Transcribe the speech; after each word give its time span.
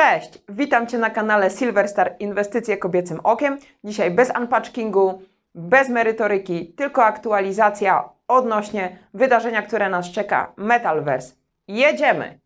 Cześć, 0.00 0.38
witam 0.48 0.86
Cię 0.86 0.98
na 0.98 1.10
kanale 1.10 1.50
Silverstar 1.50 2.16
Inwestycje 2.18 2.76
Kobiecym 2.76 3.20
Okiem. 3.24 3.58
Dzisiaj 3.84 4.10
bez 4.10 4.32
unpatchingu, 4.38 5.22
bez 5.54 5.88
merytoryki, 5.88 6.72
tylko 6.72 7.04
aktualizacja 7.04 8.08
odnośnie 8.28 8.98
wydarzenia, 9.14 9.62
które 9.62 9.88
nas 9.88 10.10
czeka, 10.10 10.52
Metalverse. 10.56 11.34
Jedziemy! 11.68 12.38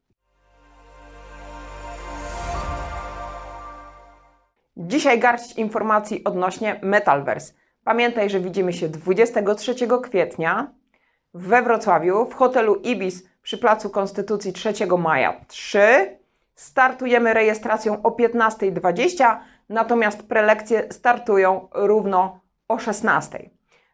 Dzisiaj 4.77 5.19
garść 5.19 5.53
informacji 5.53 6.25
odnośnie 6.25 6.81
Metalverse. 6.83 7.53
Pamiętaj, 7.85 8.31
że 8.31 8.41
widzimy 8.41 8.73
się 8.73 8.89
23 8.89 9.75
kwietnia 10.03 10.73
we 11.35 11.63
Wrocławiu 11.63 12.27
w 12.27 12.35
hotelu 12.35 12.75
Ibis 12.75 13.29
przy 13.43 13.59
Placu 13.59 13.91
Konstytucji 13.91 14.53
3 14.53 14.73
maja 14.99 15.41
3. 15.49 16.24
Startujemy 16.55 17.35
rejestracją 17.35 18.03
o 18.03 18.11
15.20, 18.11 19.37
natomiast 19.69 20.23
prelekcje 20.23 20.93
startują 20.93 21.69
równo 21.73 22.41
o 22.69 22.77
16.00. 22.77 23.49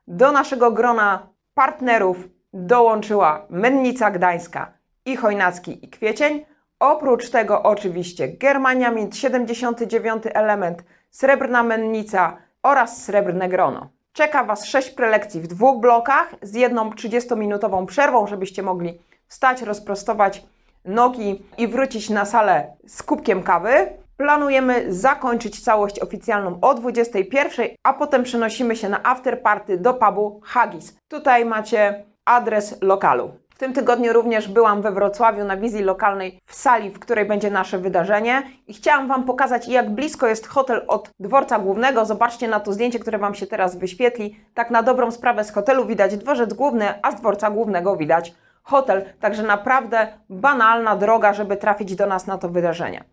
Do 0.08 0.32
naszego 0.32 0.70
grona 0.70 1.28
partnerów 1.54 2.16
dołączyła 2.52 3.46
Mennica 3.50 4.10
Gdańska 4.10 4.72
i 5.04 5.16
Chojnacki 5.16 5.84
i 5.84 5.88
Kwiecień. 5.88 6.44
Oprócz 6.78 7.30
tego 7.30 7.62
oczywiście 7.62 8.28
Germania 8.28 8.90
Mint 8.90 9.16
79 9.16 10.22
element, 10.34 10.84
Srebrna 11.10 11.62
Mennica 11.62 12.36
oraz 12.62 13.04
Srebrne 13.04 13.48
Grono. 13.48 13.88
Czeka 14.12 14.44
Was 14.44 14.64
6 14.64 14.90
prelekcji 14.90 15.40
w 15.40 15.46
dwóch 15.46 15.80
blokach 15.80 16.34
z 16.42 16.54
jedną 16.54 16.90
30-minutową 16.90 17.86
przerwą, 17.86 18.26
żebyście 18.26 18.62
mogli 18.62 19.02
wstać, 19.26 19.62
rozprostować 19.62 20.46
nogi 20.84 21.42
i 21.58 21.68
wrócić 21.68 22.10
na 22.10 22.24
salę 22.24 22.76
z 22.86 23.02
kubkiem 23.02 23.42
kawy. 23.42 23.72
Planujemy 24.16 24.94
zakończyć 24.94 25.64
całość 25.64 26.00
oficjalną 26.00 26.58
o 26.60 26.74
21, 26.74 27.66
a 27.82 27.92
potem 27.92 28.22
przenosimy 28.22 28.76
się 28.76 28.88
na 28.88 29.02
afterparty 29.02 29.78
do 29.78 29.94
pubu 29.94 30.40
Haggis. 30.44 30.96
Tutaj 31.08 31.44
macie 31.44 32.04
adres 32.24 32.82
lokalu. 32.82 33.30
W 33.54 33.58
tym 33.58 33.72
tygodniu 33.72 34.12
również 34.12 34.48
byłam 34.48 34.82
we 34.82 34.92
Wrocławiu 34.92 35.44
na 35.44 35.56
wizji 35.56 35.82
lokalnej 35.82 36.40
w 36.46 36.54
sali, 36.54 36.90
w 36.90 36.98
której 36.98 37.24
będzie 37.24 37.50
nasze 37.50 37.78
wydarzenie 37.78 38.42
i 38.66 38.74
chciałam 38.74 39.08
Wam 39.08 39.24
pokazać, 39.24 39.68
jak 39.68 39.90
blisko 39.90 40.26
jest 40.26 40.46
hotel 40.46 40.84
od 40.88 41.10
dworca 41.20 41.58
głównego. 41.58 42.04
Zobaczcie 42.04 42.48
na 42.48 42.60
to 42.60 42.72
zdjęcie, 42.72 42.98
które 42.98 43.18
Wam 43.18 43.34
się 43.34 43.46
teraz 43.46 43.76
wyświetli. 43.76 44.40
Tak 44.54 44.70
na 44.70 44.82
dobrą 44.82 45.10
sprawę 45.10 45.44
z 45.44 45.52
hotelu 45.52 45.86
widać 45.86 46.16
dworzec 46.16 46.54
główny, 46.54 46.86
a 47.02 47.10
z 47.12 47.14
dworca 47.14 47.50
głównego 47.50 47.96
widać 47.96 48.34
hotel. 48.62 49.14
Także 49.20 49.42
naprawdę 49.42 50.08
banalna 50.28 50.96
droga, 50.96 51.32
żeby 51.32 51.56
trafić 51.56 51.96
do 51.96 52.06
nas 52.06 52.26
na 52.26 52.38
to 52.38 52.48
wydarzenie. 52.48 53.04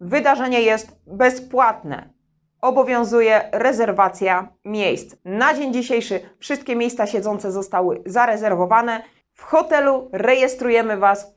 Wydarzenie 0.00 0.60
jest 0.60 0.96
bezpłatne. 1.06 2.08
Obowiązuje 2.60 3.48
rezerwacja 3.52 4.48
miejsc. 4.64 5.16
Na 5.24 5.54
dzień 5.54 5.72
dzisiejszy 5.72 6.20
wszystkie 6.38 6.76
miejsca 6.76 7.06
siedzące 7.06 7.52
zostały 7.52 8.02
zarezerwowane. 8.06 9.02
W 9.32 9.42
hotelu 9.42 10.08
rejestrujemy 10.12 10.96
Was 10.96 11.34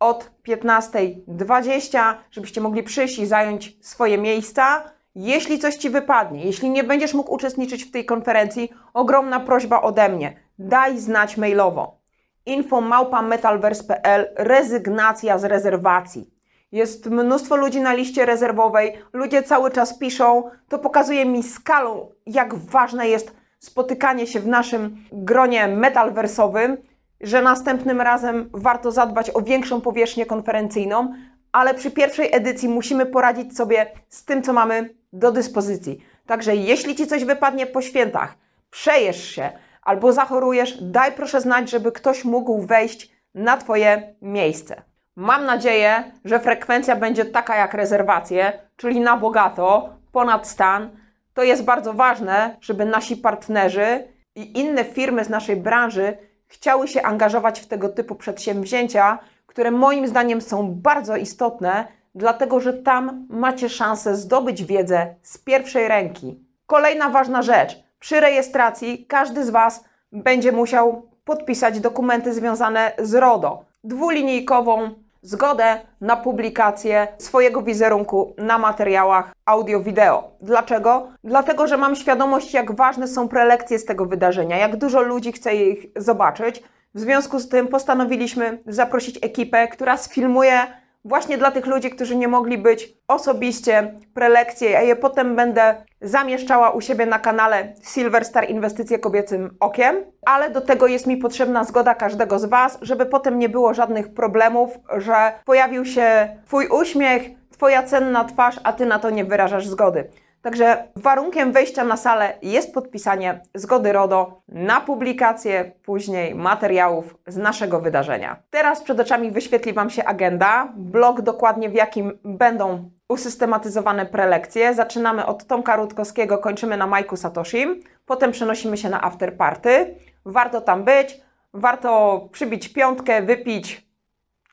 od 0.00 0.30
15.20, 0.48 2.14
żebyście 2.30 2.60
mogli 2.60 2.82
przyjść 2.82 3.18
i 3.18 3.26
zająć 3.26 3.86
swoje 3.86 4.18
miejsca. 4.18 4.84
Jeśli 5.14 5.58
coś 5.58 5.74
Ci 5.74 5.90
wypadnie, 5.90 6.44
jeśli 6.44 6.70
nie 6.70 6.84
będziesz 6.84 7.14
mógł 7.14 7.34
uczestniczyć 7.34 7.84
w 7.84 7.90
tej 7.90 8.04
konferencji, 8.04 8.72
ogromna 8.94 9.40
prośba 9.40 9.82
ode 9.82 10.08
mnie. 10.08 10.36
Daj 10.58 10.98
znać 10.98 11.36
mailowo 11.36 12.03
infomałpa.metalverse.pl 12.46 14.28
rezygnacja 14.36 15.38
z 15.38 15.44
rezerwacji. 15.44 16.30
Jest 16.72 17.06
mnóstwo 17.10 17.56
ludzi 17.56 17.80
na 17.80 17.94
liście 17.94 18.26
rezerwowej, 18.26 18.92
ludzie 19.12 19.42
cały 19.42 19.70
czas 19.70 19.98
piszą. 19.98 20.50
To 20.68 20.78
pokazuje 20.78 21.26
mi 21.26 21.42
skalą, 21.42 22.10
jak 22.26 22.54
ważne 22.54 23.08
jest 23.08 23.32
spotykanie 23.58 24.26
się 24.26 24.40
w 24.40 24.46
naszym 24.46 24.96
gronie 25.12 25.68
metalversowym, 25.68 26.76
że 27.20 27.42
następnym 27.42 28.00
razem 28.00 28.50
warto 28.52 28.92
zadbać 28.92 29.30
o 29.34 29.42
większą 29.42 29.80
powierzchnię 29.80 30.26
konferencyjną, 30.26 31.14
ale 31.52 31.74
przy 31.74 31.90
pierwszej 31.90 32.34
edycji 32.34 32.68
musimy 32.68 33.06
poradzić 33.06 33.56
sobie 33.56 33.86
z 34.08 34.24
tym, 34.24 34.42
co 34.42 34.52
mamy 34.52 34.94
do 35.12 35.32
dyspozycji. 35.32 36.04
Także 36.26 36.56
jeśli 36.56 36.94
Ci 36.94 37.06
coś 37.06 37.24
wypadnie 37.24 37.66
po 37.66 37.82
świętach, 37.82 38.34
przejeżdż 38.70 39.34
się, 39.34 39.52
albo 39.84 40.12
zachorujesz, 40.12 40.82
daj 40.82 41.12
proszę 41.12 41.40
znać, 41.40 41.70
żeby 41.70 41.92
ktoś 41.92 42.24
mógł 42.24 42.62
wejść 42.62 43.10
na 43.34 43.56
Twoje 43.56 44.14
miejsce. 44.22 44.82
Mam 45.16 45.44
nadzieję, 45.44 46.12
że 46.24 46.40
frekwencja 46.40 46.96
będzie 46.96 47.24
taka 47.24 47.56
jak 47.56 47.74
rezerwacje, 47.74 48.52
czyli 48.76 49.00
na 49.00 49.16
bogato, 49.16 49.88
ponad 50.12 50.48
stan. 50.48 50.90
To 51.34 51.42
jest 51.42 51.64
bardzo 51.64 51.92
ważne, 51.92 52.56
żeby 52.60 52.84
nasi 52.84 53.16
partnerzy 53.16 54.08
i 54.34 54.58
inne 54.60 54.84
firmy 54.84 55.24
z 55.24 55.28
naszej 55.28 55.56
branży 55.56 56.16
chciały 56.46 56.88
się 56.88 57.02
angażować 57.02 57.60
w 57.60 57.66
tego 57.66 57.88
typu 57.88 58.14
przedsięwzięcia, 58.14 59.18
które 59.46 59.70
moim 59.70 60.06
zdaniem 60.06 60.40
są 60.40 60.74
bardzo 60.74 61.16
istotne, 61.16 61.86
dlatego 62.14 62.60
że 62.60 62.72
tam 62.72 63.26
macie 63.30 63.68
szansę 63.68 64.16
zdobyć 64.16 64.64
wiedzę 64.64 65.14
z 65.22 65.38
pierwszej 65.38 65.88
ręki. 65.88 66.44
Kolejna 66.66 67.08
ważna 67.08 67.42
rzecz 67.42 67.83
przy 68.04 68.20
rejestracji 68.20 69.06
każdy 69.08 69.44
z 69.44 69.50
Was 69.50 69.84
będzie 70.12 70.52
musiał 70.52 71.02
podpisać 71.24 71.80
dokumenty 71.80 72.34
związane 72.34 72.92
z 72.98 73.14
RODO, 73.14 73.64
dwulinijkową 73.84 74.90
zgodę 75.22 75.80
na 76.00 76.16
publikację 76.16 77.08
swojego 77.18 77.62
wizerunku 77.62 78.34
na 78.38 78.58
materiałach 78.58 79.32
audio-wideo. 79.44 80.30
Dlaczego? 80.40 81.08
Dlatego, 81.24 81.66
że 81.66 81.76
mam 81.76 81.96
świadomość, 81.96 82.54
jak 82.54 82.76
ważne 82.76 83.08
są 83.08 83.28
prelekcje 83.28 83.78
z 83.78 83.84
tego 83.84 84.06
wydarzenia, 84.06 84.56
jak 84.56 84.76
dużo 84.76 85.02
ludzi 85.02 85.32
chce 85.32 85.56
ich 85.56 85.86
zobaczyć. 85.96 86.62
W 86.94 87.00
związku 87.00 87.38
z 87.38 87.48
tym 87.48 87.68
postanowiliśmy 87.68 88.58
zaprosić 88.66 89.18
ekipę, 89.22 89.68
która 89.68 89.96
sfilmuje 89.96 90.66
właśnie 91.04 91.38
dla 91.38 91.50
tych 91.50 91.66
ludzi, 91.66 91.90
którzy 91.90 92.16
nie 92.16 92.28
mogli 92.28 92.58
być 92.58 92.94
osobiście 93.08 93.94
prelekcje. 94.14 94.70
Ja 94.70 94.82
je 94.82 94.96
potem 94.96 95.36
będę 95.36 95.74
zamieszczała 96.00 96.70
u 96.70 96.80
siebie 96.80 97.06
na 97.06 97.18
kanale 97.18 97.74
Silverstar 97.82 98.50
Inwestycje 98.50 98.98
Kobiecym 98.98 99.56
Okiem, 99.60 99.96
ale 100.26 100.50
do 100.50 100.60
tego 100.60 100.86
jest 100.86 101.06
mi 101.06 101.16
potrzebna 101.16 101.64
zgoda 101.64 101.94
każdego 101.94 102.38
z 102.38 102.44
Was, 102.44 102.78
żeby 102.82 103.06
potem 103.06 103.38
nie 103.38 103.48
było 103.48 103.74
żadnych 103.74 104.14
problemów, 104.14 104.70
że 104.96 105.32
pojawił 105.44 105.84
się 105.84 106.36
Twój 106.46 106.68
uśmiech, 106.68 107.22
Twoja 107.52 107.82
cenna 107.82 108.24
twarz, 108.24 108.60
a 108.64 108.72
Ty 108.72 108.86
na 108.86 108.98
to 108.98 109.10
nie 109.10 109.24
wyrażasz 109.24 109.66
zgody. 109.66 110.10
Także 110.44 110.88
warunkiem 110.96 111.52
wejścia 111.52 111.84
na 111.84 111.96
salę 111.96 112.38
jest 112.42 112.74
podpisanie 112.74 113.40
zgody 113.54 113.92
RODO 113.92 114.42
na 114.48 114.80
publikację 114.80 115.72
później 115.82 116.34
materiałów 116.34 117.16
z 117.26 117.36
naszego 117.36 117.80
wydarzenia. 117.80 118.36
Teraz 118.50 118.82
przed 118.82 119.00
oczami 119.00 119.30
wyświetli 119.30 119.72
Wam 119.72 119.90
się 119.90 120.04
agenda, 120.04 120.72
blok 120.76 121.20
dokładnie 121.20 121.68
w 121.68 121.74
jakim 121.74 122.18
będą 122.24 122.90
usystematyzowane 123.08 124.06
prelekcje. 124.06 124.74
Zaczynamy 124.74 125.26
od 125.26 125.46
Tomka 125.46 125.76
Rutkowskiego, 125.76 126.38
kończymy 126.38 126.76
na 126.76 126.86
Majku 126.86 127.16
Satoshi, 127.16 127.82
potem 128.06 128.32
przenosimy 128.32 128.76
się 128.76 128.88
na 128.88 129.02
afterparty. 129.02 129.94
Warto 130.24 130.60
tam 130.60 130.84
być, 130.84 131.20
warto 131.54 132.20
przybić 132.32 132.68
piątkę, 132.68 133.22
wypić 133.22 133.86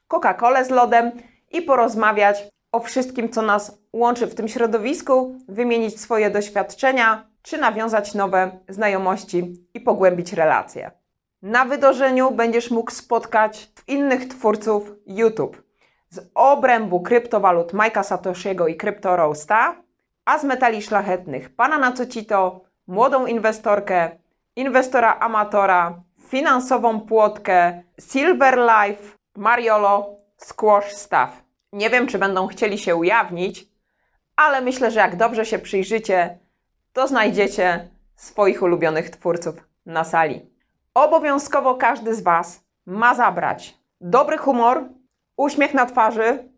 Coca-Colę 0.08 0.66
z 0.66 0.69
lodem 0.69 1.12
i 1.52 1.62
porozmawiać 1.62 2.52
o 2.72 2.80
wszystkim, 2.80 3.30
co 3.30 3.42
nas 3.42 3.78
łączy 3.94 4.28
w 4.28 4.36
tym 4.36 4.48
środowisku, 4.48 5.36
wymienić 5.48 6.02
swoje 6.02 6.30
doświadczenia, 6.30 7.26
czy 7.42 7.58
nawiązać 7.58 8.14
nowe 8.14 8.59
znajomości 8.70 9.54
i 9.74 9.80
pogłębić 9.80 10.34
relacje. 10.34 10.92
Na 11.42 11.66
wydarzeniu 11.66 12.32
będziesz 12.32 12.72
mógł 12.72 12.92
spotkać 12.92 13.72
innych 13.88 14.28
twórców 14.28 14.92
YouTube 15.06 15.64
z 16.09 16.20
obrębu 16.36 17.02
kryptowalut 17.02 17.74
Majka 17.74 18.04
Satoshiego 18.04 18.68
i 18.68 18.78
CryptoRoasta, 18.78 19.76
a 20.26 20.38
z 20.38 20.44
metali 20.44 20.82
szlachetnych 20.82 21.56
pana 21.56 21.78
Nacocito, 21.78 22.62
młodą 22.88 23.26
inwestorkę, 23.26 24.12
inwestora 24.56 25.20
amatora, 25.20 26.02
finansową 26.28 27.02
płotkę, 27.02 27.84
Silver 28.00 28.58
Life, 28.58 29.18
Mariolo, 29.35 30.16
Squash 30.38 30.94
Staff. 30.94 31.51
Nie 31.73 31.90
wiem, 31.90 32.08
czy 32.08 32.20
będą 32.20 32.47
chcieli 32.47 32.78
się 32.78 32.96
ujawnić, 32.96 33.68
ale 34.35 34.62
myślę, 34.62 34.91
że 34.91 35.00
jak 35.00 35.16
dobrze 35.16 35.46
się 35.46 35.59
przyjrzycie, 35.59 36.40
to 36.94 37.08
znajdziecie 37.08 37.88
swoich 38.16 38.62
ulubionych 38.62 39.09
twórców 39.09 39.56
na 39.85 40.03
sali. 40.03 40.46
Obowiązkowo 40.94 41.76
każdy 41.76 42.16
z 42.16 42.22
Was 42.22 42.64
ma 42.85 43.16
zabrać 43.16 43.78
dobry 44.02 44.38
humor, 44.38 44.84
uśmiech 45.38 45.73
na 45.73 45.85
twarzy. 45.85 46.50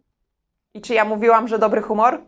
I 0.73 0.81
czy 0.81 0.93
ja 0.93 1.05
mówiłam, 1.05 1.47
że 1.47 1.59
dobry 1.59 1.81
humor? 1.81 2.21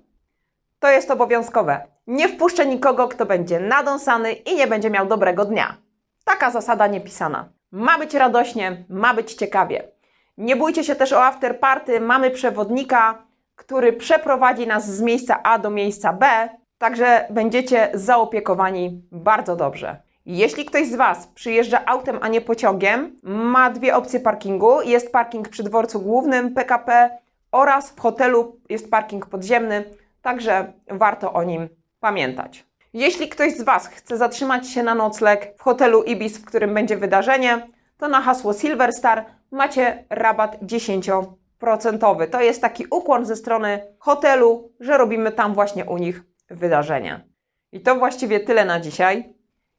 To 0.79 0.89
jest 0.89 1.11
obowiązkowe. 1.11 1.87
Nie 2.07 2.29
wpuszczę 2.29 2.65
nikogo, 2.65 3.07
kto 3.07 3.25
będzie 3.25 3.59
nadąsany 3.59 4.33
i 4.33 4.55
nie 4.55 4.67
będzie 4.67 4.89
miał 4.89 5.07
dobrego 5.07 5.45
dnia. 5.45 5.77
Taka 6.23 6.51
zasada 6.51 6.87
niepisana. 6.87 7.49
Ma 7.71 7.97
być 7.97 8.13
radośnie, 8.13 8.85
ma 8.89 9.13
być 9.13 9.33
ciekawie. 9.33 9.94
Nie 10.37 10.55
bójcie 10.55 10.83
się 10.83 10.95
też 10.95 11.13
o 11.13 11.23
afterparty, 11.23 11.99
mamy 12.01 12.31
przewodnika, 12.31 13.23
który 13.55 13.93
przeprowadzi 13.93 14.67
nas 14.67 14.95
z 14.95 15.01
miejsca 15.01 15.43
A 15.43 15.59
do 15.59 15.69
miejsca 15.69 16.13
B, 16.13 16.49
także 16.77 17.27
będziecie 17.29 17.89
zaopiekowani 17.93 19.01
bardzo 19.11 19.55
dobrze. 19.55 19.97
Jeśli 20.25 20.65
ktoś 20.65 20.87
z 20.87 20.95
Was 20.95 21.27
przyjeżdża 21.27 21.85
autem, 21.85 22.19
a 22.21 22.27
nie 22.27 22.41
pociągiem, 22.41 23.15
ma 23.23 23.69
dwie 23.69 23.95
opcje 23.95 24.19
parkingu. 24.19 24.81
Jest 24.81 25.11
parking 25.11 25.49
przy 25.49 25.63
dworcu 25.63 25.99
głównym 25.99 26.53
PKP 26.53 27.09
oraz 27.51 27.89
w 27.89 27.99
hotelu 27.99 28.59
jest 28.69 28.91
parking 28.91 29.25
podziemny, 29.25 29.83
także 30.21 30.73
warto 30.87 31.33
o 31.33 31.43
nim 31.43 31.69
pamiętać. 31.99 32.65
Jeśli 32.93 33.29
ktoś 33.29 33.53
z 33.53 33.61
Was 33.61 33.87
chce 33.87 34.17
zatrzymać 34.17 34.69
się 34.69 34.83
na 34.83 34.95
nocleg 34.95 35.53
w 35.57 35.61
hotelu 35.61 36.03
Ibis, 36.03 36.37
w 36.37 36.45
którym 36.45 36.73
będzie 36.73 36.97
wydarzenie, 36.97 37.67
to 37.97 38.07
na 38.07 38.21
hasło 38.21 38.53
Silverstar 38.53 39.25
macie 39.55 40.05
rabat 40.09 40.57
10%. 40.61 42.29
To 42.31 42.41
jest 42.41 42.61
taki 42.61 42.85
ukłon 42.91 43.25
ze 43.25 43.35
strony 43.35 43.95
hotelu, 43.99 44.71
że 44.79 44.97
robimy 44.97 45.31
tam 45.31 45.53
właśnie 45.53 45.85
u 45.85 45.97
nich 45.97 46.23
wydarzenie. 46.49 47.25
I 47.71 47.81
to 47.81 47.95
właściwie 47.95 48.39
tyle 48.39 48.65
na 48.65 48.79
dzisiaj. 48.79 49.33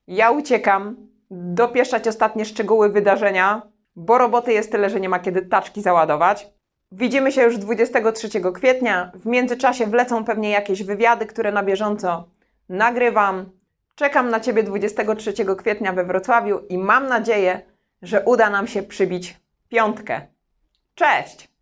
Ja 0.06 0.30
uciekam 0.30 0.96
dopieszczać 1.30 2.08
ostatnie 2.08 2.44
szczegóły 2.44 2.88
wydarzenia, 2.88 3.62
bo 3.96 4.18
roboty 4.18 4.52
jest 4.52 4.72
tyle, 4.72 4.90
że 4.90 5.00
nie 5.00 5.08
ma 5.08 5.18
kiedy 5.18 5.42
taczki 5.42 5.82
załadować. 5.82 6.48
Widzimy 6.92 7.32
się 7.32 7.42
już 7.42 7.58
23 7.58 8.28
kwietnia. 8.54 9.12
W 9.14 9.26
międzyczasie 9.26 9.86
wlecą 9.86 10.24
pewnie 10.24 10.50
jakieś 10.50 10.82
wywiady, 10.82 11.26
które 11.26 11.52
na 11.52 11.62
bieżąco 11.62 12.28
nagrywam. 12.68 13.50
Czekam 13.94 14.30
na 14.30 14.40
Ciebie 14.40 14.62
23 14.62 15.32
kwietnia 15.58 15.92
we 15.92 16.04
Wrocławiu 16.04 16.58
i 16.68 16.78
mam 16.78 17.06
nadzieję, 17.06 17.60
że 18.02 18.22
uda 18.24 18.50
nam 18.50 18.66
się 18.66 18.82
przybić 18.82 19.40
piątkę. 19.68 20.26
Cześć! 20.94 21.55